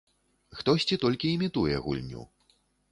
Хтосьці 0.59 0.99
толькі 1.05 1.31
імітуе 1.37 1.75
гульню. 1.87 2.29